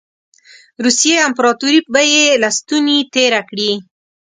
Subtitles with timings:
[0.83, 3.71] روسیې امپراطوري به یې له ستوني تېره کړي.